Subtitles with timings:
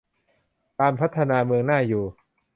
[0.79, 2.05] การพัฒนาเมืองน่าอยู่